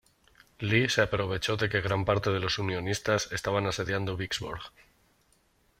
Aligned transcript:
Lee 0.57 0.89
se 0.89 1.03
aprovechó 1.03 1.57
de 1.57 1.69
que 1.69 1.79
gran 1.79 2.05
parte 2.05 2.31
de 2.31 2.39
los 2.39 2.57
unionistas 2.57 3.31
estaban 3.31 3.67
asediando 3.67 4.17
Vicksburg. 4.17 4.61